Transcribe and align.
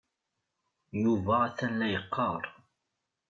Yuba 1.01 1.33
atan 1.47 1.73
la 1.79 1.87
yeqqar. 1.93 2.43